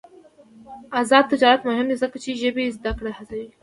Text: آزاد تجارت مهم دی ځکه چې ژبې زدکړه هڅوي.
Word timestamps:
آزاد 0.99 1.25
تجارت 1.31 1.61
مهم 1.69 1.85
دی 1.89 1.95
ځکه 2.03 2.17
چې 2.23 2.39
ژبې 2.41 2.73
زدکړه 2.77 3.11
هڅوي. 3.17 3.49